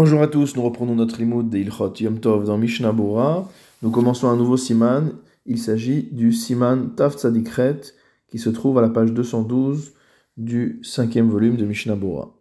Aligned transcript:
Bonjour 0.00 0.22
à 0.22 0.28
tous, 0.28 0.54
nous 0.54 0.62
reprenons 0.62 0.94
notre 0.94 1.18
limoud 1.18 1.50
de 1.50 1.58
Ilchot 1.58 1.92
Yom 1.98 2.20
Tov 2.20 2.44
dans 2.44 2.56
Mishnah 2.56 2.92
Bora. 2.92 3.50
Nous 3.82 3.90
commençons 3.90 4.28
un 4.28 4.36
nouveau 4.36 4.56
siman. 4.56 5.10
Il 5.44 5.58
s'agit 5.58 6.04
du 6.12 6.32
siman 6.32 6.94
Tav 6.94 7.16
Tzadikret 7.16 7.80
qui 8.28 8.38
se 8.38 8.48
trouve 8.48 8.78
à 8.78 8.80
la 8.80 8.90
page 8.90 9.12
212 9.12 9.94
du 10.36 10.78
cinquième 10.84 11.28
volume 11.28 11.56
de 11.56 11.64
Mishnah 11.64 11.96
Bora. 11.96 12.32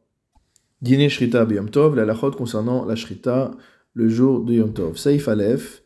Dîner 0.84 1.10
Shrita 1.10 1.48
Yom 1.50 1.72
Tov, 1.72 1.96
la 1.96 2.06
lachot 2.06 2.30
concernant 2.30 2.86
la 2.86 2.96
Shrita 2.96 3.50
le 3.96 4.08
jour 4.08 4.42
de 4.46 4.54
Yom 4.54 4.72
Tov. 4.72 4.96
Saif 4.96 5.28
Aleph, 5.28 5.82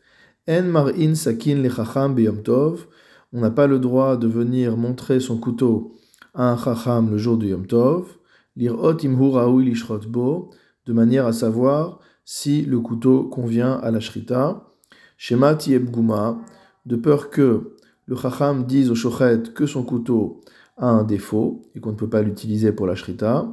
En 0.46 0.64
Mar'in 0.64 1.14
Sakin 1.14 1.54
Lechacham 1.54 2.18
Yom 2.18 2.42
Tov. 2.42 2.86
On 3.32 3.40
n'a 3.40 3.50
pas 3.50 3.66
le 3.66 3.78
droit 3.78 4.18
de 4.18 4.26
venir 4.26 4.76
montrer 4.76 5.20
son 5.20 5.38
couteau 5.38 5.94
à 6.34 6.50
un 6.50 6.58
Chacham 6.58 7.10
le 7.10 7.16
jour 7.16 7.38
de 7.38 7.46
Yom 7.46 7.66
Tov. 7.66 8.08
Lirot 8.56 8.98
Imhu 8.98 9.30
Raoui 9.30 9.64
Lishrot 9.64 10.00
Bo 10.06 10.50
de 10.86 10.92
manière 10.92 11.26
à 11.26 11.32
savoir 11.32 12.00
si 12.24 12.62
le 12.62 12.80
couteau 12.80 13.24
convient 13.24 13.72
à 13.74 13.90
la 13.90 14.00
shrita. 14.00 14.68
Shema 15.16 15.54
Guma, 15.54 16.38
de 16.86 16.96
peur 16.96 17.30
que 17.30 17.76
le 18.06 18.16
chacham 18.16 18.64
dise 18.64 18.90
au 18.90 18.94
shochet 18.94 19.42
que 19.54 19.66
son 19.66 19.84
couteau 19.84 20.40
a 20.76 20.88
un 20.88 21.04
défaut 21.04 21.62
et 21.74 21.80
qu'on 21.80 21.92
ne 21.92 21.96
peut 21.96 22.08
pas 22.08 22.22
l'utiliser 22.22 22.72
pour 22.72 22.86
la 22.86 22.94
shrita. 22.94 23.48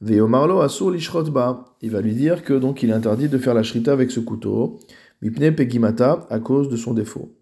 Veomarlo 0.00 0.60
asur 0.60 0.90
lishrotba, 0.90 1.64
il 1.80 1.90
va 1.90 2.00
lui 2.00 2.14
dire 2.14 2.42
que 2.42 2.54
donc 2.54 2.82
il 2.82 2.90
est 2.90 2.94
interdit 2.94 3.28
de 3.28 3.38
faire 3.38 3.54
la 3.54 3.62
shrita 3.62 3.92
avec 3.92 4.10
ce 4.10 4.18
couteau. 4.18 4.80
Mipne 5.20 5.54
pegimata, 5.54 6.26
à 6.30 6.40
cause 6.40 6.68
de 6.68 6.76
son 6.76 6.94
défaut. 6.94 7.36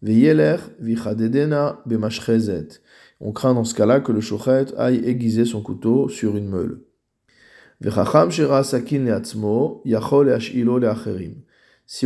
Veyeler 0.00 0.56
vichadedena 0.80 1.82
bemashrezet. 1.84 2.80
On 3.20 3.32
craint 3.32 3.52
dans 3.52 3.64
ce 3.64 3.74
cas-là 3.74 4.00
que 4.00 4.12
le 4.12 4.20
shochet 4.20 4.74
aille 4.78 5.04
aiguiser 5.04 5.44
son 5.44 5.60
couteau 5.60 6.08
sur 6.08 6.36
une 6.36 6.48
meule. 6.48 6.80
Si 7.80 7.88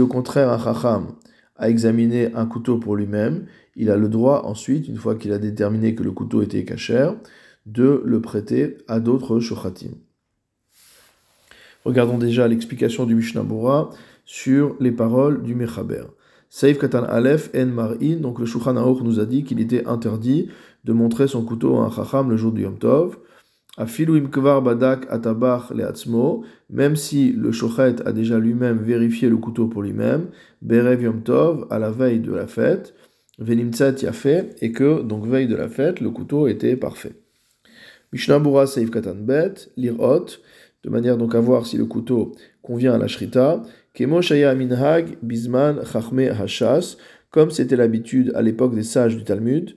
au 0.01 0.07
contraire 0.07 0.51
un 0.51 0.59
chacham 0.59 1.15
a 1.57 1.71
examiné 1.71 2.35
un 2.35 2.47
couteau 2.47 2.79
pour 2.79 2.97
lui-même, 2.97 3.47
il 3.75 3.91
a 3.91 3.97
le 3.97 4.09
droit 4.09 4.43
ensuite, 4.45 4.87
une 4.89 4.99
fois 4.99 5.15
qu'il 5.15 5.33
a 5.33 5.39
déterminé 5.39 5.95
que 5.95 6.03
le 6.03 6.13
couteau 6.13 6.43
était 6.43 6.65
kacher, 6.65 7.11
de 7.65 8.03
le 8.05 8.21
prêter 8.21 8.77
à 8.87 9.01
d'autres 9.01 9.41
shochatim. 9.41 9.93
Regardons 11.85 12.19
déjà 12.19 12.47
l'explication 12.49 13.07
du 13.07 13.15
Mishnah 13.15 13.43
Bora 13.43 13.91
sur 14.25 14.77
les 14.79 14.93
paroles 14.93 15.43
du 15.43 15.55
Mechaber. 15.55 16.05
Saif 16.51 16.79
Katan 16.79 17.05
Aleph 17.05 17.51
En 17.57 17.67
Mar'in, 17.67 18.17
donc 18.17 18.39
le 18.39 18.45
Shulchan 18.45 18.75
nous 18.75 19.21
a 19.21 19.25
dit 19.25 19.43
qu'il 19.43 19.59
était 19.59 19.87
interdit 19.87 20.49
de 20.85 20.93
montrer 20.93 21.27
son 21.27 21.45
couteau 21.45 21.79
à 21.79 21.87
un 21.87 21.91
chacham 21.91 22.29
le 22.29 22.37
jour 22.37 22.53
du 22.53 22.63
Yom 22.63 22.79
Tov. 22.79 23.17
Badak 23.79 25.07
atabach 25.11 25.73
même 26.71 26.97
si 26.97 27.33
le 27.33 27.53
shochet 27.53 27.97
a 28.07 28.13
déjà 28.13 28.39
lui-même 28.39 28.79
vérifié 28.79 29.29
le 29.29 29.37
couteau 29.37 29.67
pour 29.67 29.83
lui-même, 29.83 30.27
berev 30.61 31.23
tov, 31.23 31.67
à 31.71 31.79
la 31.79 31.91
veille 31.91 32.21
de 32.21 32.33
la 32.33 32.47
fête, 32.47 32.95
venimtzat 33.39 34.13
fait 34.13 34.57
et 34.61 34.73
que, 34.73 35.03
donc 35.03 35.27
veille 35.27 35.49
de 35.49 35.57
la 35.57 35.69
fête, 35.69 36.01
le 36.01 36.11
couteau 36.11 36.49
était 36.49 36.77
parfait. 36.77 37.15
Mishnah 38.13 38.39
Bura 38.41 38.67
Seif 38.67 38.91
Katan 38.91 39.15
Bet, 39.15 39.55
lirot, 39.77 40.27
de 40.85 40.91
manière 40.91 41.17
donc 41.17 41.35
à 41.35 41.41
voir 41.41 41.67
si 41.67 41.77
le 41.79 41.87
couteau 41.87 42.33
convient 42.61 42.95
à 42.95 42.99
la 42.99 43.09
shrita, 43.09 43.63
kemo 43.95 44.21
shaya 44.21 44.55
minhag 44.55 45.17
bisman 45.23 45.81
chachme 45.85 46.29
hashas, 46.29 46.97
comme 47.31 47.51
c'était 47.51 47.77
l'habitude 47.77 48.33
à 48.35 48.43
l'époque 48.43 48.75
des 48.75 48.83
sages 48.83 49.17
du 49.17 49.25
Talmud, 49.25 49.75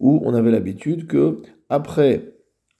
où 0.00 0.20
on 0.24 0.34
avait 0.34 0.50
l'habitude 0.50 1.06
que 1.06 1.36
après 1.68 2.34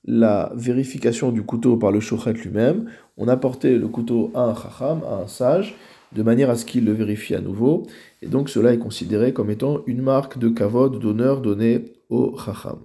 la 0.04 0.52
vérification 0.54 1.30
du 1.30 1.42
couteau 1.42 1.76
par 1.76 1.92
le 1.92 2.00
shochet 2.00 2.32
lui-même, 2.32 2.90
on 3.16 3.28
apportait 3.28 3.78
le 3.78 3.88
couteau 3.88 4.30
à 4.34 4.44
un 4.44 4.54
chacham, 4.54 5.02
à 5.08 5.16
un 5.22 5.26
sage, 5.26 5.74
de 6.12 6.22
manière 6.22 6.50
à 6.50 6.56
ce 6.56 6.64
qu'il 6.64 6.84
le 6.84 6.92
vérifie 6.92 7.34
à 7.34 7.40
nouveau, 7.40 7.86
et 8.22 8.28
donc 8.28 8.48
cela 8.48 8.72
est 8.72 8.78
considéré 8.78 9.32
comme 9.32 9.50
étant 9.50 9.80
une 9.86 10.02
marque 10.02 10.38
de 10.38 10.48
kavod, 10.48 10.98
d'honneur 10.98 11.40
donné 11.40 11.84
au 12.08 12.36
chacham. 12.38 12.78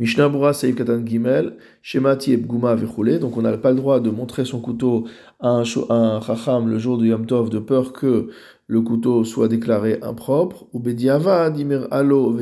Mishnah 0.00 0.28
Bura 0.28 0.52
Seif 0.52 0.76
Katan 0.76 1.04
Gimel, 1.04 1.56
Shemati 1.82 2.32
Ebguma 2.32 2.76
Vechule. 2.76 3.18
Donc 3.18 3.36
on 3.36 3.42
n'a 3.42 3.56
pas 3.58 3.70
le 3.70 3.76
droit 3.76 3.98
de 3.98 4.10
montrer 4.10 4.44
son 4.44 4.60
couteau 4.60 5.08
à 5.40 5.48
un, 5.48 5.64
chacham 5.64 6.68
le 6.68 6.78
jour 6.78 6.98
du 6.98 7.08
Yom 7.08 7.26
Tov 7.26 7.50
de 7.50 7.58
peur 7.58 7.92
que 7.92 8.28
le 8.68 8.80
couteau 8.80 9.24
soit 9.24 9.48
déclaré 9.48 9.98
impropre. 10.02 10.66
Ou 10.72 10.78
Bediava 10.78 11.52
Alo. 11.90 12.38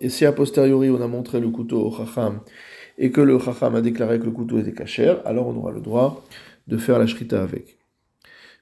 Et 0.00 0.08
si 0.10 0.26
a 0.26 0.32
posteriori 0.32 0.90
on 0.90 1.00
a 1.00 1.06
montré 1.06 1.40
le 1.40 1.48
couteau 1.48 1.80
au 1.80 1.90
chacham 1.96 2.40
et 2.98 3.10
que 3.10 3.22
le 3.22 3.38
chacham 3.38 3.74
a 3.74 3.80
déclaré 3.80 4.18
que 4.18 4.26
le 4.26 4.32
couteau 4.32 4.58
était 4.58 4.74
cachère, 4.74 5.22
alors 5.24 5.46
on 5.46 5.56
aura 5.56 5.72
le 5.72 5.80
droit 5.80 6.22
de 6.66 6.76
faire 6.76 6.98
la 6.98 7.06
shrita 7.06 7.42
avec. 7.42 7.78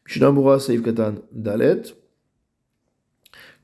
Mishnah 0.06 0.30
Bura 0.30 0.60
Seif 0.60 0.82
Katan 0.82 1.14
Dalet. 1.32 1.82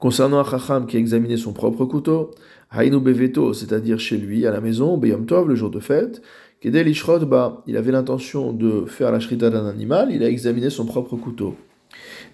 Concernant 0.01 0.39
un 0.39 0.45
chacham 0.45 0.87
qui 0.87 0.97
a 0.97 0.99
examiné 0.99 1.37
son 1.37 1.53
propre 1.53 1.85
couteau, 1.85 2.31
Hainu 2.73 3.01
Beveto, 3.01 3.53
c'est-à-dire 3.53 4.01
chez 4.01 4.17
lui, 4.17 4.47
à 4.47 4.51
la 4.51 4.63
maison, 4.63 4.97
Beyom 4.97 5.27
Tov, 5.27 5.47
le 5.47 5.55
jour 5.55 5.69
de 5.69 5.79
fête, 5.79 6.23
Kedel 6.63 6.89
Ishrod 6.89 7.29
il 7.67 7.77
avait 7.77 7.93
l'intention 7.93 8.55
de 8.55 8.87
faire 8.87 9.13
la 9.13 9.21
shrita 9.21 9.51
d'un 9.51 9.67
animal, 9.67 10.09
il 10.11 10.23
a 10.23 10.29
examiné 10.31 10.71
son 10.71 10.87
propre 10.87 11.17
couteau. 11.17 11.55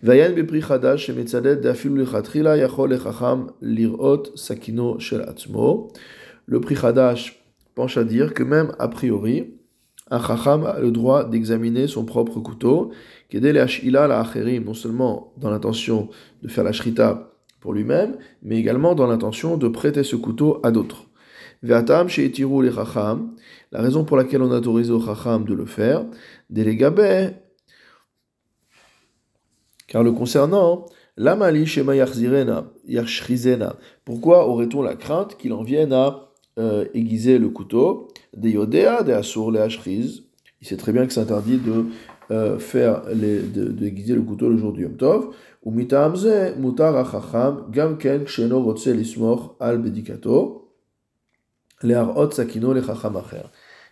Vayan 0.05 0.33
Bepri 0.33 0.63
Chadash, 0.63 1.11
Dafilu 1.11 1.97
Lechatrila, 1.97 2.57
Yachol 2.57 2.97
Lirot, 3.61 4.23
Sakino, 4.37 5.01
Shel 5.01 5.23
Atzmo. 5.23 5.89
Le 6.47 6.61
prix 6.61 6.77
Chadash 6.77 7.45
penche 7.75 7.97
à 7.97 8.05
dire 8.05 8.33
que 8.33 8.45
même 8.45 8.77
a 8.79 8.87
priori, 8.87 9.55
un 10.13 10.21
chacham 10.21 10.65
a 10.67 10.79
le 10.79 10.93
droit 10.93 11.25
d'examiner 11.25 11.89
son 11.89 12.05
propre 12.05 12.39
couteau, 12.39 12.93
Kedel 13.29 13.57
la 13.57 14.21
Acherim, 14.21 14.63
non 14.63 14.75
seulement 14.75 15.33
dans 15.37 15.51
l'intention 15.51 16.11
de 16.45 16.49
faire 16.49 16.63
la 16.63 16.73
shrita 16.73 17.33
pour 17.61 17.73
lui-même, 17.73 18.17
mais 18.43 18.57
également 18.57 18.95
dans 18.95 19.07
l'intention 19.07 19.57
de 19.57 19.69
prêter 19.69 20.05
ce 20.05 20.17
couteau 20.17 20.61
à 20.63 20.71
d'autres. 20.71 21.07
Ve'atam 21.63 22.09
she'etiru 22.09 22.65
les 22.65 22.73
chacham, 22.73 23.35
la 23.73 23.81
raison 23.81 24.05
pour 24.05 24.17
laquelle 24.17 24.43
on 24.43 24.53
a 24.53 24.59
autorisé 24.59 24.93
au 24.93 25.01
chacham 25.01 25.45
de 25.45 25.55
le 25.55 25.67
faire, 25.67 26.05
délégabe, 26.51 27.35
car 29.89 30.03
le 30.03 30.13
concernant, 30.13 30.87
l'amali 31.17 31.67
shema 31.67 31.95
yachrizena, 31.97 33.77
pourquoi 34.05 34.49
aurait-on 34.49 34.83
la 34.83 34.95
crainte 34.95 35.37
qu'il 35.37 35.53
en 35.53 35.63
vienne 35.63 35.93
à 35.93 36.31
euh, 36.59 36.87
aiguiser 36.95 37.39
le 37.39 37.49
couteau, 37.49 38.09
de 38.37 38.49
yodea, 38.49 39.03
de 39.03 39.13
asur 39.13 39.51
le 39.51 39.61
il 40.63 40.67
sait 40.67 40.77
très 40.77 40.93
bien 40.93 41.07
que 41.07 41.13
c'est 41.13 41.21
interdit 41.21 41.59
de 41.59 41.85
euh, 42.31 42.59
faire 42.59 43.03
de, 43.15 43.85
aiguiser 43.85 44.15
le 44.15 44.23
couteau 44.23 44.49
le 44.49 44.57
jour 44.57 44.73
du 44.73 44.83
Yom 44.83 44.97
Tov, 44.97 45.35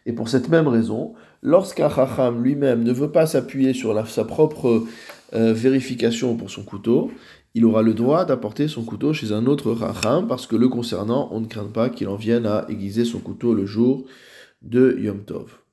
et 0.06 0.12
pour 0.12 0.28
cette 0.28 0.48
même 0.48 0.68
raison, 0.68 1.14
lorsqu'un 1.42 1.88
chacham 1.88 2.42
lui-même 2.42 2.84
ne 2.84 2.92
veut 2.92 3.10
pas 3.10 3.26
s'appuyer 3.26 3.72
sur 3.72 4.06
sa 4.06 4.24
propre 4.24 4.84
euh, 5.34 5.52
vérification 5.52 6.36
pour 6.36 6.50
son 6.50 6.62
couteau, 6.62 7.10
il 7.54 7.64
aura 7.64 7.82
le 7.82 7.94
droit 7.94 8.24
d'apporter 8.24 8.68
son 8.68 8.84
couteau 8.84 9.12
chez 9.12 9.32
un 9.32 9.46
autre 9.46 9.76
chacham 9.76 10.26
parce 10.28 10.46
que 10.46 10.56
le 10.56 10.68
concernant, 10.68 11.28
on 11.32 11.40
ne 11.40 11.46
craint 11.46 11.64
pas 11.64 11.88
qu'il 11.88 12.08
en 12.08 12.16
vienne 12.16 12.46
à 12.46 12.66
aiguiser 12.68 13.04
son 13.04 13.18
couteau 13.18 13.54
le 13.54 13.64
jour 13.64 14.04
de 14.62 14.96
Yom 15.00 15.24
Tov. 15.24 15.63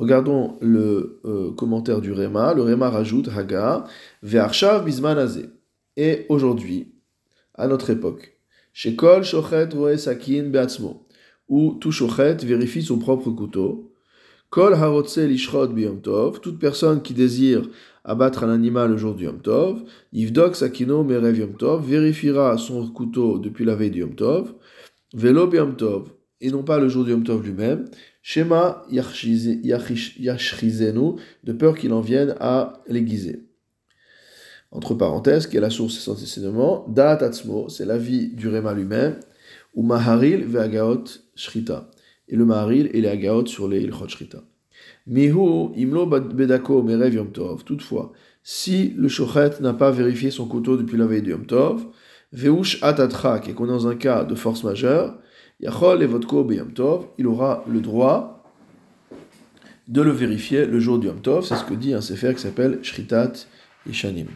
Regardons 0.00 0.56
le 0.62 1.20
euh, 1.26 1.52
commentaire 1.52 2.00
du 2.00 2.12
Réma. 2.12 2.54
Le 2.54 2.62
Réma 2.62 2.88
rajoute 2.88 3.28
Haga, 3.36 3.84
Ve'arshav 4.22 4.82
bismanazé. 4.82 5.50
Et 5.98 6.24
aujourd'hui, 6.30 6.94
à 7.54 7.68
notre 7.68 7.90
époque, 7.90 8.38
chez 8.72 8.96
Kol 8.96 9.24
Shochet 9.24 9.68
Roe 9.74 9.98
Sakin 9.98 10.44
Beatzmo, 10.44 11.06
où 11.50 11.76
tout 11.78 11.92
Shochet 11.92 12.36
vérifie 12.46 12.80
son 12.80 12.98
propre 12.98 13.30
couteau. 13.30 13.92
Kol 14.48 14.72
Harotse 14.72 15.18
Lishrod 15.18 15.74
Biyom 15.74 16.00
Tov, 16.00 16.40
toute 16.40 16.58
personne 16.58 17.02
qui 17.02 17.12
désire 17.12 17.68
abattre 18.02 18.42
un 18.44 18.50
animal 18.50 18.92
le 18.92 18.96
jour 18.96 19.14
du 19.14 19.24
Yom 19.24 19.42
Tov, 19.42 19.82
Yivdok 20.14 20.56
Sakino 20.56 21.04
Merev 21.04 21.36
Yom 21.36 21.58
Tov, 21.58 21.86
vérifiera 21.86 22.56
son 22.56 22.88
couteau 22.88 23.38
depuis 23.38 23.66
la 23.66 23.74
veille 23.74 23.90
du 23.90 24.00
Yom 24.00 24.14
Tov, 24.14 24.54
Velo 25.12 25.46
Biyom 25.46 25.76
Tov, 25.76 26.10
et 26.40 26.50
non 26.50 26.62
pas 26.62 26.78
le 26.78 26.88
jour 26.88 27.04
du 27.04 27.10
Yom 27.10 27.22
Tov 27.22 27.44
lui-même, 27.44 27.84
Shema 28.22 28.82
Yashrizenu, 28.90 29.56
de 31.44 31.52
peur 31.52 31.76
qu'il 31.76 31.92
en 31.92 32.00
vienne 32.00 32.34
à 32.40 32.82
l'aiguiser. 32.86 33.46
Entre 34.72 34.94
parenthèses, 34.94 35.46
qui 35.46 35.56
est 35.56 35.60
la 35.60 35.70
source 35.70 36.06
de 36.06 36.12
enseignement, 36.12 36.86
Da'at 36.88 37.24
Atzmo, 37.24 37.68
c'est 37.68 37.86
la 37.86 37.98
vie 37.98 38.28
du 38.28 38.48
Réma 38.48 38.72
lui-même, 38.72 39.18
ou 39.74 39.82
Maharil 39.82 40.44
ve'agaot 40.44 41.04
Shrita, 41.34 41.90
et 42.28 42.36
le 42.36 42.44
Maharil 42.44 42.88
et 42.92 43.00
les 43.00 43.08
Agaot 43.08 43.46
sur 43.46 43.66
les 43.68 43.80
Ilchot 43.80 44.08
Shrita. 44.08 44.44
Mihu 45.06 45.72
imlo 45.76 46.06
bedako 46.06 46.82
merev 46.82 47.14
Yom 47.14 47.32
Tov, 47.32 47.64
toutefois, 47.64 48.12
si 48.42 48.94
le 48.96 49.08
Shochet 49.08 49.60
n'a 49.60 49.72
pas 49.74 49.90
vérifié 49.90 50.30
son 50.30 50.46
couteau 50.46 50.76
depuis 50.76 50.96
la 50.96 51.06
veille 51.06 51.22
du 51.22 51.30
Yom 51.30 51.46
Tov, 51.46 51.86
Veush 52.32 52.78
atatrak, 52.82 53.48
et 53.48 53.54
qu'on 53.54 53.64
est 53.64 53.68
dans 53.68 53.88
un 53.88 53.96
cas 53.96 54.24
de 54.24 54.36
force 54.36 54.62
majeure, 54.62 55.18
Il 55.62 55.68
aura 57.26 57.64
le 57.68 57.80
droit 57.80 58.42
de 59.88 60.00
le 60.00 60.10
vérifier 60.10 60.64
le 60.64 60.80
jour 60.80 60.98
du 60.98 61.08
Yom 61.08 61.20
Tov. 61.20 61.44
C'est 61.44 61.56
ce 61.56 61.64
que 61.64 61.74
dit 61.74 61.92
un 61.92 62.00
sefer 62.00 62.34
qui 62.34 62.40
s'appelle 62.40 62.78
Shritat 62.82 63.32
Yeshanim. 63.86 64.28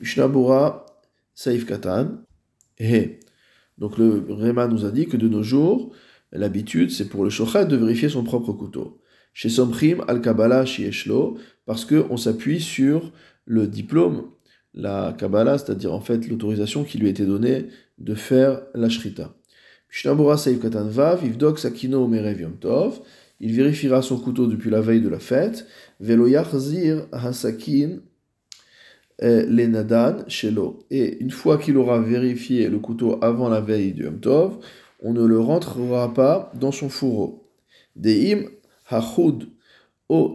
Mishnabura 0.00 0.86
Saif 1.34 1.66
Katan. 1.66 2.24
He. 2.80 3.20
Donc 3.76 3.96
le 3.98 4.24
Réma 4.28 4.66
nous 4.66 4.84
a 4.84 4.90
dit 4.90 5.06
que 5.06 5.16
de 5.16 5.28
nos 5.28 5.42
jours, 5.44 5.92
l'habitude 6.32 6.90
c'est 6.90 7.08
pour 7.08 7.22
le 7.22 7.30
shochet 7.30 7.66
de 7.66 7.76
vérifier 7.76 8.08
son 8.08 8.24
propre 8.24 8.52
couteau. 8.52 9.00
Chez 9.32 9.48
Somchim 9.48 10.04
al 10.08 10.20
Kabbalah 10.20 10.64
Shieshlo, 10.64 11.38
parce 11.64 11.84
qu'on 11.84 12.16
s'appuie 12.16 12.60
sur 12.60 13.12
le 13.44 13.68
diplôme, 13.68 14.30
la 14.74 15.14
Kabbalah, 15.16 15.58
c'est-à-dire 15.58 15.92
en 15.92 16.00
fait 16.00 16.26
l'autorisation 16.28 16.82
qui 16.82 16.98
lui 16.98 17.08
été 17.08 17.24
donnée 17.24 17.66
de 17.98 18.14
faire 18.14 18.62
la 18.74 18.88
Shrita. 18.88 19.34
Il 23.40 23.52
vérifiera 23.52 24.02
son 24.02 24.18
couteau 24.18 24.46
depuis 24.46 24.70
la 24.70 24.80
veille 24.80 25.00
de 25.00 25.08
la 25.08 25.18
fête, 25.18 25.66
hasakin 27.12 28.00
lenadan 29.20 30.28
shelo. 30.28 30.80
Et 30.90 31.18
une 31.20 31.30
fois 31.30 31.58
qu'il 31.58 31.76
aura 31.76 32.00
vérifié 32.00 32.68
le 32.68 32.78
couteau 32.78 33.18
avant 33.22 33.48
la 33.48 33.60
veille 33.60 33.92
du 33.92 34.04
Yom 34.04 34.20
Tov, 34.20 34.58
on 35.00 35.12
ne 35.12 35.24
le 35.24 35.38
rentrera 35.38 36.12
pas 36.12 36.52
dans 36.58 36.72
son 36.72 36.88
fourreau. 36.88 37.48
Deim 37.96 38.44
hachud 38.88 39.48
o 40.08 40.34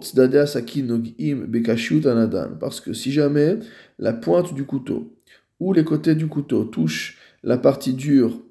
nogim 0.77 1.45
bekashut 1.47 2.05
anadan. 2.05 2.57
Parce 2.59 2.79
que 2.79 2.93
si 2.93 3.11
jamais 3.11 3.59
la 3.99 4.13
pointe 4.13 4.53
du 4.53 4.65
couteau 4.65 5.15
ou 5.59 5.73
les 5.73 5.83
côtés 5.83 6.15
du 6.15 6.27
couteau 6.27 6.65
touchent 6.65 7.17
la 7.43 7.57
partie 7.57 7.93
dure 7.93 8.41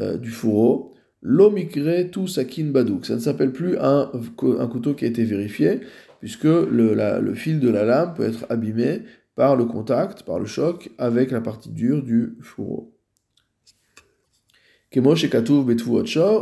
euh, 0.00 0.16
du 0.16 0.30
fourreau, 0.30 0.96
L'omikre 1.22 2.08
tout 2.12 2.28
sakin 2.28 2.66
badouk. 2.66 3.04
Ça 3.04 3.14
ne 3.14 3.18
s'appelle 3.18 3.50
plus 3.50 3.76
un, 3.78 4.12
un, 4.12 4.66
couteau 4.68 4.94
qui 4.94 5.04
a 5.04 5.08
été 5.08 5.24
vérifié, 5.24 5.80
puisque 6.20 6.44
le, 6.44 6.94
le, 6.94 7.34
fil 7.34 7.58
de 7.58 7.68
la 7.68 7.84
lame 7.84 8.14
peut 8.14 8.22
être 8.22 8.46
abîmé 8.48 9.02
par 9.34 9.56
le 9.56 9.64
contact, 9.64 10.22
par 10.22 10.38
le 10.38 10.46
choc, 10.46 10.90
avec 10.98 11.32
la 11.32 11.40
partie 11.40 11.70
dure 11.70 12.02
du 12.04 12.36
fourreau. 12.42 12.92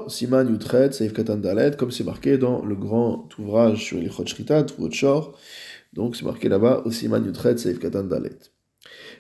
Siman 0.09 0.49
Yutred, 0.49 0.93
Seif 0.93 1.12
Katan 1.12 1.39
Dalet, 1.39 1.77
comme 1.77 1.91
c'est 1.91 2.05
marqué 2.05 2.37
dans 2.37 2.65
le 2.65 2.77
grand 2.77 3.29
ouvrage 3.39 3.83
sur 3.83 3.99
les 3.99 4.11
Shrita, 4.11 4.67
Shor, 4.91 5.39
donc 5.93 6.15
c'est 6.15 6.25
marqué 6.25 6.49
là-bas, 6.49 6.85
Siman 6.91 7.25
Yutred, 7.25 7.59
Seif 7.59 7.79
Katan 7.79 8.05
Dalet. 8.05 8.39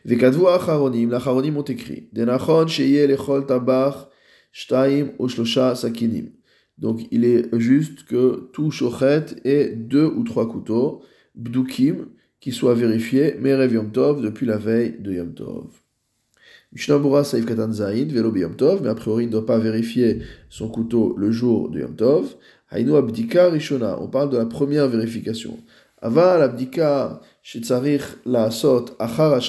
Vekadvu 0.04 0.46
Acharonim, 0.46 1.10
l'Acharonim 1.10 1.56
ont 1.56 1.62
écrit, 1.62 2.10
Denachon 2.12 2.66
Sheye 2.66 3.06
Lechol 3.06 3.46
Tabach, 3.46 4.08
Shtaim 4.54 5.08
Oshlosha 5.18 5.74
Sakinim. 5.74 6.30
Donc 6.78 7.00
il 7.10 7.24
est 7.24 7.58
juste 7.58 8.04
que 8.04 8.48
tout 8.52 8.70
shochet 8.70 9.26
ait 9.44 9.70
deux 9.74 10.06
ou 10.06 10.22
trois 10.22 10.48
couteaux, 10.48 11.02
bdukim, 11.34 12.06
qui 12.38 12.52
soient 12.52 12.74
vérifiés, 12.74 13.34
Merev 13.40 13.74
Yom 13.74 13.90
Tov, 13.90 14.22
depuis 14.22 14.46
la 14.46 14.56
veille 14.56 14.96
de 15.00 15.12
Yom 15.12 15.34
Tov. 15.34 15.66
Mishnabura 16.72 17.24
Saif 17.24 17.46
Katan 17.46 17.72
Zain, 17.72 18.06
Velo 18.06 18.34
Yom 18.36 18.54
Tov, 18.54 18.80
mais 18.82 18.90
a 18.90 18.94
priori 18.94 19.24
il 19.24 19.26
ne 19.26 19.32
doit 19.32 19.46
pas 19.46 19.58
vérifier 19.58 20.20
son 20.48 20.68
couteau 20.68 21.16
le 21.18 21.32
jour 21.32 21.68
de 21.68 21.80
Yom 21.80 21.96
Tov. 21.96 22.36
Hainu 22.70 22.94
Abdika 22.94 23.50
Rishona, 23.50 24.00
on 24.00 24.06
parle 24.06 24.30
de 24.30 24.36
la 24.36 24.46
première 24.46 24.86
vérification. 24.86 25.58
Aval 26.00 26.42
Abdika 26.42 27.20
Shetzarich 27.42 28.02
La 28.24 28.52
Sot 28.52 28.94
Achar 29.00 29.40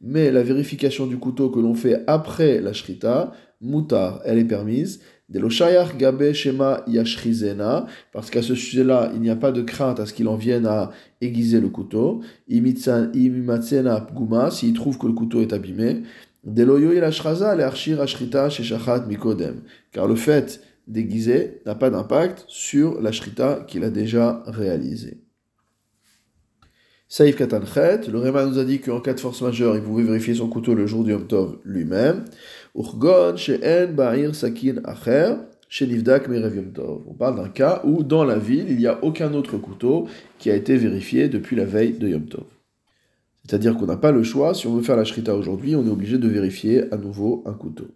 mais 0.00 0.32
la 0.32 0.42
vérification 0.42 1.06
du 1.06 1.18
couteau 1.18 1.50
que 1.50 1.60
l'on 1.60 1.74
fait 1.74 2.02
après 2.06 2.60
la 2.60 2.72
Shrita, 2.72 3.32
mutar, 3.60 4.20
elle 4.24 4.38
est 4.38 4.44
permise. 4.44 5.00
gabe 5.30 6.32
shema 6.32 6.82
yashrizena, 6.86 7.86
parce 8.12 8.30
qu'à 8.30 8.42
ce 8.42 8.54
sujet-là, 8.54 9.10
il 9.14 9.20
n'y 9.20 9.30
a 9.30 9.36
pas 9.36 9.52
de 9.52 9.62
crainte 9.62 10.00
à 10.00 10.06
ce 10.06 10.12
qu'il 10.12 10.28
en 10.28 10.36
vienne 10.36 10.66
à 10.66 10.90
aiguiser 11.20 11.60
le 11.60 11.68
couteau. 11.68 12.20
Imimatsena 12.48 14.00
pguma, 14.00 14.50
s'il 14.50 14.72
trouve 14.72 14.98
que 14.98 15.06
le 15.06 15.12
couteau 15.12 15.40
est 15.42 15.52
abîmé. 15.52 16.02
Deloyo 16.44 16.92
el 16.92 17.04
ashraza 17.04 17.54
le 17.54 17.64
ashrita 17.64 18.48
sheshachat 18.48 19.06
mikodem, 19.06 19.62
car 19.92 20.06
le 20.06 20.14
fait 20.14 20.62
d'aiguiser 20.86 21.60
n'a 21.66 21.74
pas 21.74 21.90
d'impact 21.90 22.44
sur 22.48 23.00
la 23.02 23.12
shrita 23.12 23.64
qu'il 23.66 23.84
a 23.84 23.90
déjà 23.90 24.42
réalisée. 24.46 25.18
Saïf 27.10 27.36
Katanchet, 27.36 28.02
le 28.12 28.18
Réma 28.18 28.44
nous 28.44 28.58
a 28.58 28.64
dit 28.64 28.80
qu'en 28.80 29.00
cas 29.00 29.14
de 29.14 29.20
force 29.20 29.40
majeure, 29.40 29.76
il 29.76 29.82
pouvait 29.82 30.02
vérifier 30.02 30.34
son 30.34 30.48
couteau 30.48 30.74
le 30.74 30.86
jour 30.86 31.04
du 31.04 31.12
Yom 31.12 31.26
Tov 31.26 31.58
lui-même. 31.64 32.26
Urgon. 32.74 33.34
On 37.06 37.14
parle 37.14 37.36
d'un 37.36 37.48
cas 37.48 37.82
où, 37.84 38.02
dans 38.02 38.24
la 38.24 38.38
ville, 38.38 38.66
il 38.70 38.76
n'y 38.76 38.86
a 38.86 39.02
aucun 39.04 39.34
autre 39.34 39.58
couteau 39.58 40.08
qui 40.38 40.50
a 40.50 40.54
été 40.54 40.76
vérifié 40.76 41.28
depuis 41.28 41.56
la 41.56 41.64
veille 41.64 41.92
de 41.92 42.08
Yom 42.08 42.26
Tov. 42.26 42.46
C'est-à-dire 43.44 43.76
qu'on 43.76 43.86
n'a 43.86 43.96
pas 43.96 44.12
le 44.12 44.22
choix, 44.22 44.54
si 44.54 44.66
on 44.66 44.74
veut 44.74 44.82
faire 44.82 44.96
la 44.96 45.04
Shrita 45.04 45.34
aujourd'hui, 45.34 45.74
on 45.74 45.86
est 45.86 45.90
obligé 45.90 46.18
de 46.18 46.28
vérifier 46.28 46.92
à 46.92 46.96
nouveau 46.96 47.42
un 47.46 47.54
couteau. 47.54 47.88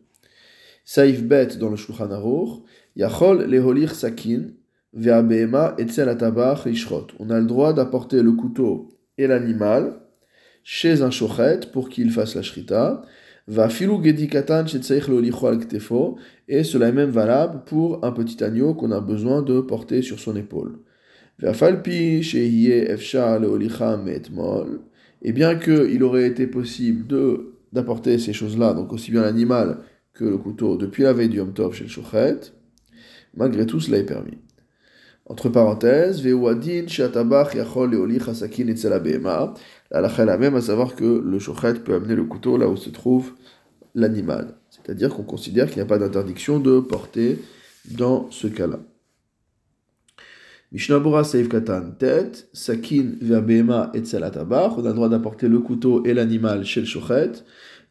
Saïf 0.84 1.22
Bet 1.22 1.56
dans 1.58 1.68
le 1.70 1.76
Shulchan 1.76 2.10
Aruch, 2.10 2.62
Yachol, 2.96 3.44
Leholir, 3.44 3.94
Sakin, 3.94 4.48
Ve'abehema, 4.94 5.74
Etzel, 5.78 6.08
Atabach, 6.08 6.66
Ishrot. 6.66 7.08
On 7.18 7.30
a 7.30 7.38
le 7.38 7.46
droit 7.46 7.72
d'apporter 7.72 8.22
le 8.22 8.32
couteau 8.32 8.88
et 9.18 9.26
l'animal 9.26 10.00
chez 10.64 11.02
un 11.02 11.10
shochet 11.10 11.60
pour 11.72 11.88
qu'il 11.88 12.10
fasse 12.10 12.34
la 12.34 12.42
shrita. 12.42 13.02
Va 13.48 13.68
filou 13.68 14.02
gedikatan 14.02 14.64
et 16.48 16.64
cela 16.64 16.88
est 16.88 16.92
même 16.92 17.10
valable 17.10 17.62
pour 17.66 18.04
un 18.04 18.12
petit 18.12 18.42
agneau 18.44 18.74
qu'on 18.74 18.92
a 18.92 19.00
besoin 19.00 19.42
de 19.42 19.60
porter 19.60 20.02
sur 20.02 20.20
son 20.20 20.36
épaule. 20.36 20.78
et 25.22 25.32
bien 25.32 25.54
qu'il 25.56 26.02
aurait 26.04 26.26
été 26.26 26.46
possible 26.46 27.06
de 27.06 27.52
d'apporter 27.72 28.18
ces 28.18 28.34
choses-là, 28.34 28.74
donc 28.74 28.92
aussi 28.92 29.10
bien 29.10 29.22
l'animal 29.22 29.78
que 30.12 30.24
le 30.24 30.36
couteau, 30.36 30.76
depuis 30.76 31.04
la 31.04 31.14
veille 31.14 31.30
du 31.30 31.38
Yom 31.38 31.54
Tov 31.54 31.74
chez 31.74 31.84
le 31.84 31.90
shochet, 31.90 32.38
malgré 33.34 33.64
tout 33.64 33.80
cela 33.80 33.98
est 33.98 34.04
permis. 34.04 34.38
Entre 35.26 35.48
parenthèses, 35.48 36.20
Veuadin 36.22 36.88
Shatabach 36.88 37.54
Yachol 37.54 37.92
Leoli 37.92 38.18
Chasakin 38.18 38.66
Etzelabema. 38.66 39.54
La 39.92 40.08
est 40.08 40.24
la 40.26 40.36
même, 40.36 40.56
à 40.56 40.60
savoir 40.60 40.96
que 40.96 41.22
le 41.24 41.38
shochet 41.38 41.74
peut 41.74 41.94
amener 41.94 42.16
le 42.16 42.24
couteau 42.24 42.56
là 42.56 42.68
où 42.68 42.76
se 42.76 42.90
trouve 42.90 43.32
l'animal. 43.94 44.56
C'est-à-dire 44.70 45.14
qu'on 45.14 45.22
considère 45.22 45.66
qu'il 45.66 45.76
n'y 45.76 45.82
a 45.82 45.86
pas 45.86 45.98
d'interdiction 45.98 46.58
de 46.58 46.80
porter 46.80 47.38
dans 47.90 48.30
ce 48.30 48.48
cas-là. 48.48 48.80
Mishnabura 50.72 51.22
Seif 51.22 51.48
Katan 51.48 51.92
Tet, 51.98 52.32
Sakin 52.52 53.12
Verbema 53.20 53.90
Etzelatabach. 53.94 54.72
On 54.78 54.84
a 54.84 54.88
le 54.88 54.94
droit 54.94 55.08
d'apporter 55.08 55.46
le 55.46 55.60
couteau 55.60 56.04
et 56.04 56.14
l'animal 56.14 56.64
chez 56.64 56.80
le 56.80 56.86
shochet. 56.86 57.32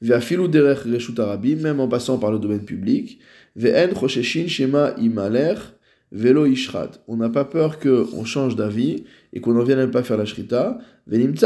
Ve'afilu 0.01 0.50
derech 0.50 0.79
reshut 0.79 1.17
arabim, 1.19 1.57
même 1.61 1.79
en 1.79 1.88
passant 1.88 2.17
par 2.17 2.31
le 2.31 2.39
domaine 2.39 2.65
public. 2.65 3.19
Ve'en 3.55 3.93
chosheshin 3.97 4.47
shema 4.47 4.95
imaler 4.97 5.55
Vélo 6.11 6.45
ishrat. 6.45 6.91
On 7.07 7.15
n'a 7.17 7.29
pas 7.29 7.45
peur 7.45 7.79
qu'on 7.79 8.25
change 8.25 8.57
d'avis 8.57 9.05
et 9.31 9.39
qu'on 9.39 9.53
n'en 9.53 9.63
vienne 9.63 9.77
même 9.77 9.91
pas 9.91 10.03
faire 10.03 10.17
la 10.17 10.25
shrita. 10.25 10.79
Donc 11.07 11.37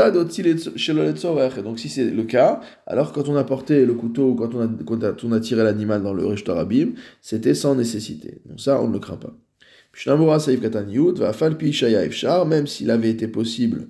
si 1.77 1.89
c'est 1.89 2.10
le 2.10 2.24
cas, 2.24 2.62
alors 2.88 3.12
quand 3.13 3.29
on 3.29 3.36
a 3.36 3.43
porté 3.43 3.86
le 3.86 3.93
couteau 3.93 4.31
ou 4.31 4.36
quand 4.36 4.55
on 4.55 4.62
a, 4.62 4.67
quand 4.86 5.24
on 5.24 5.31
a 5.31 5.39
tiré 5.39 5.63
l'animal 5.63 6.01
dans 6.01 6.13
le 6.13 6.25
Rishtar 6.25 6.57
Abim, 6.57 6.93
c'était 7.22 7.53
sans 7.53 7.75
nécessité. 7.75 8.41
Donc 8.45 8.60
ça, 8.60 8.81
on 8.81 8.88
ne 8.88 8.93
le 8.93 9.00
craint 9.00 9.17
pas. 9.17 9.36
Même 12.45 12.67
s'il 12.67 12.91
avait 12.91 13.10
été 13.10 13.27
possible 13.27 13.88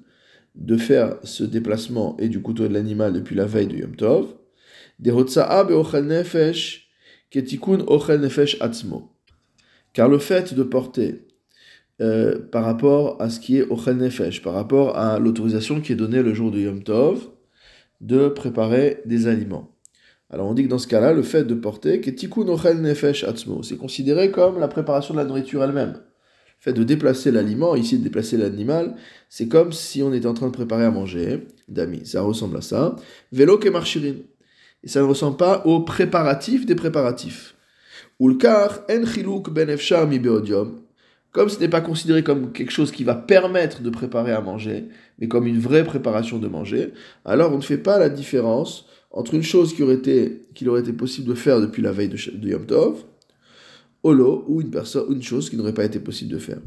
de 0.55 0.77
faire 0.77 1.17
ce 1.24 1.44
déplacement 1.44 2.15
et 2.20 2.29
du 2.29 2.41
couteau 2.41 2.67
de 2.67 2.74
l'animal 2.74 3.13
depuis 3.13 3.36
la 3.36 3.46
veille 3.46 3.67
de 3.67 3.77
Yom 3.77 3.96
Tov, 3.96 4.36
nefesh 5.00 6.89
ketikun 7.32 7.84
ochel 7.88 8.22
nefesh 8.22 8.58
atzmo 8.62 9.15
car 9.96 10.10
le 10.10 10.20
fait 10.20 10.54
de 10.54 10.62
porter 10.62 11.25
euh, 12.02 12.38
par 12.52 12.66
rapport 12.66 13.20
à 13.22 13.30
ce 13.30 13.40
qui 13.40 13.58
est 13.58 13.72
Ochel 13.72 13.96
Nefesh, 13.96 14.44
par 14.44 14.54
rapport 14.54 14.98
à 14.98 15.18
l'autorisation 15.18 15.80
qui 15.80 15.94
est 15.94 15.96
donnée 15.96 16.22
le 16.22 16.34
jour 16.34 16.52
de 16.52 16.60
Yom 16.60 16.84
Tov, 16.84 17.30
de 18.02 18.28
préparer 18.28 19.02
des 19.06 19.28
aliments. 19.28 19.72
Alors 20.30 20.48
on 20.48 20.54
dit 20.54 20.64
que 20.64 20.68
dans 20.68 20.80
ce 20.80 20.88
cas-là, 20.88 21.14
le 21.14 21.24
fait 21.24 21.46
de 21.46 21.54
porter, 21.54 22.02
Nefesh 22.02 23.24
Atzmo, 23.24 23.64
c'est 23.64 23.78
considéré 23.78 24.32
comme 24.32 24.60
la 24.60 24.68
préparation 24.68 25.14
de 25.14 25.20
la 25.20 25.25
nourriture 25.25 25.64
elle-même. 25.64 25.94
Le 25.94 26.02
fait 26.60 26.74
de 26.74 26.84
déplacer 26.84 27.32
l'aliment, 27.32 27.75
ici 27.75 27.98
de 27.98 28.04
déplacer 28.04 28.36
l'animal, 28.36 28.96
c'est 29.30 29.48
comme 29.48 29.72
si 29.72 30.04
on 30.04 30.12
était 30.14 30.28
en 30.28 30.34
train 30.34 30.48
de 30.48 30.52
préparer 30.52 30.84
à 30.84 30.92
manger, 30.92 31.48
d'amis, 31.70 32.06
ça 32.06 32.22
ressemble 32.22 32.58
à 32.58 32.62
ça. 32.62 32.98
Vélo 33.32 33.58
Kemarchirin. 33.58 34.16
Et 34.84 34.90
ça 34.90 35.00
ne 35.00 35.06
ressemble 35.06 35.38
pas 35.38 35.66
au 35.66 35.80
préparatif 35.80 36.66
des 36.66 36.75
préparatifs. 36.75 37.55
Ben 39.52 39.78
comme 41.32 41.50
ce 41.50 41.60
n'est 41.60 41.68
pas 41.68 41.82
considéré 41.82 42.24
comme 42.24 42.54
quelque 42.54 42.72
chose 42.72 42.94
qui 42.94 43.04
va 43.04 43.14
permettre 43.14 43.82
de 43.82 43.90
préparer 43.90 44.32
à 44.32 44.40
manger, 44.40 44.86
mais 45.20 45.28
comme 45.28 45.48
une 45.48 45.60
vraie 45.60 45.84
préparation 45.84 46.40
de 46.40 46.48
manger, 46.48 46.94
alors 47.25 47.54
on 47.54 47.58
ne 47.58 47.62
fait 47.62 47.78
pas 47.78 48.00
la 48.00 48.08
différence 48.08 48.86
entre 49.12 49.34
une 49.34 49.44
chose 49.44 49.75
aurait 49.82 50.00
qu'il 50.54 50.70
aurait 50.70 50.80
été 50.80 50.94
possible 50.94 51.28
de 51.28 51.34
faire 51.34 51.60
depuis 51.60 51.82
la 51.82 51.92
veille 51.92 52.08
de, 52.08 52.38
de 52.38 52.50
Yom 52.50 52.66
Tov, 52.66 53.04
ou 54.04 54.62
une, 54.62 54.70
personne, 54.70 55.12
une 55.12 55.24
chose 55.24 55.50
qui 55.50 55.58
n'aurait 55.58 55.74
pas 55.74 55.84
été 55.84 56.00
possible 56.00 56.32
de 56.32 56.38
faire. 56.38 56.60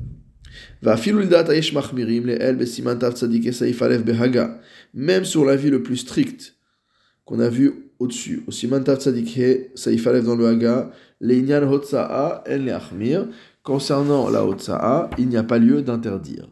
Même 4.95 5.25
sur 5.25 5.45
la 5.45 5.57
vie 5.57 5.71
le 5.71 5.83
plus 5.83 5.97
strict 5.99 6.57
qu'on 7.25 7.41
a 7.41 7.49
vu 7.49 7.88
au-dessus, 7.99 8.45
dans 10.23 10.37
le 10.37 10.47
Haga, 10.47 10.91
Leachmir, 12.65 13.27
concernant 13.63 14.29
la 14.31 14.45
Hotsa'a, 14.45 15.11
il 15.19 15.29
n'y 15.29 15.37
a 15.37 15.43
pas 15.43 15.59
lieu 15.59 15.83
d'interdire. 15.83 16.49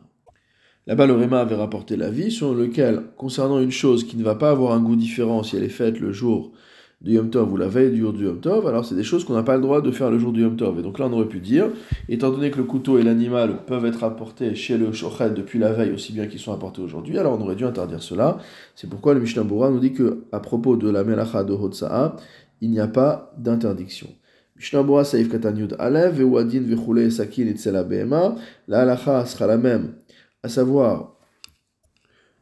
Là-bas, 0.87 1.07
le 1.07 1.15
avait 1.41 1.55
rapporté 1.57 1.97
l'avis 1.97 2.31
sur 2.31 2.55
lequel, 2.55 3.03
concernant 3.17 3.59
une 3.59 3.73
chose 3.73 4.05
qui 4.05 4.17
ne 4.17 4.23
va 4.23 4.35
pas 4.35 4.50
avoir 4.50 4.73
un 4.73 4.81
goût 4.81 4.97
différent 4.97 5.43
si 5.43 5.57
elle 5.57 5.65
est 5.65 5.69
faite 5.69 5.99
le 5.99 6.12
jour 6.12 6.53
du 7.00 7.12
Yom 7.12 7.31
Tov 7.31 7.53
ou 7.53 7.57
la 7.57 7.69
veille 7.69 7.91
du 7.91 8.00
jour 8.00 8.12
du 8.12 8.25
Yom 8.25 8.41
Tov, 8.41 8.67
alors 8.67 8.85
c'est 8.85 8.95
des 8.95 9.05
choses 9.05 9.25
qu'on 9.25 9.35
n'a 9.35 9.43
pas 9.43 9.57
le 9.57 9.62
droit 9.62 9.81
de 9.81 9.91
faire 9.91 10.11
le 10.11 10.19
jour 10.19 10.33
du 10.33 10.41
Yom 10.43 10.57
Tov. 10.57 10.79
Et 10.79 10.83
donc 10.83 10.99
là, 10.99 11.07
on 11.07 11.12
aurait 11.12 11.29
pu 11.29 11.41
dire, 11.41 11.69
étant 12.09 12.31
donné 12.31 12.50
que 12.50 12.57
le 12.57 12.65
couteau 12.65 12.99
et 12.99 13.03
l'animal 13.03 13.65
peuvent 13.67 13.85
être 13.85 14.03
apportés 14.03 14.55
chez 14.55 14.79
le 14.79 14.93
Shochet 14.93 15.31
depuis 15.31 15.59
la 15.59 15.73
veille 15.73 15.93
aussi 15.93 16.12
bien 16.12 16.26
qu'ils 16.26 16.41
sont 16.41 16.53
apportés 16.53 16.81
aujourd'hui, 16.81 17.19
alors 17.19 17.38
on 17.38 17.43
aurait 17.43 17.57
dû 17.57 17.65
interdire 17.65 18.03
cela. 18.03 18.38
C'est 18.75 18.88
pourquoi 18.88 19.15
le 19.15 19.21
Mishnah 19.21 19.45
Bora 19.45 19.71
nous 19.71 19.81
dit 19.81 19.93
que 19.93 20.25
à 20.33 20.41
propos 20.41 20.76
de 20.76 20.88
la 20.88 21.05
Melacha 21.05 21.45
de 21.45 21.53
Hotsa'a, 21.53 22.17
il 22.61 22.71
n'y 22.71 22.81
a 22.81 22.88
pas 22.88 23.35
d'interdiction. 23.37 24.09
Mishnah 24.57 24.83
Bora 24.83 25.05
Saif 25.05 25.29
Katanyud 25.29 25.76
Alev, 25.79 26.17
Vewadin 26.17 26.62
Vechule 26.62 27.12
Sakin 27.12 27.47
et 27.47 27.85
Behema, 27.85 28.37
la 28.69 28.81
halacha 28.81 29.26
sera 29.26 29.47
la 29.47 29.59
même 29.59 29.97
à 30.43 30.49
savoir 30.49 31.17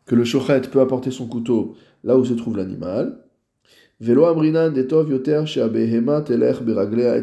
que 0.07 0.15
le 0.15 0.25
shochet 0.25 0.61
peut 0.71 0.81
apporter 0.81 1.11
son 1.11 1.27
couteau 1.27 1.75
là 2.05 2.17
où 2.17 2.25
se 2.25 2.35
trouve 2.35 2.57
l'animal. 2.57 3.24
Velo 4.01 4.27
amrinan 4.27 4.75
detov 4.75 5.09
yoter 5.09 5.45
telech 6.27 6.63
beraglea 6.63 7.23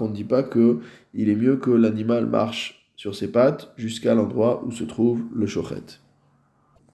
On 0.00 0.08
ne 0.08 0.14
dit 0.14 0.24
pas 0.24 0.42
que 0.42 0.78
il 1.14 1.28
est 1.28 1.36
mieux 1.36 1.56
que 1.56 1.70
l'animal 1.70 2.26
marche 2.26 2.88
sur 2.96 3.14
ses 3.14 3.30
pattes 3.30 3.72
jusqu'à 3.76 4.14
l'endroit 4.14 4.64
où 4.66 4.72
se 4.72 4.84
trouve 4.84 5.20
le 5.34 5.46
shochet. 5.46 6.00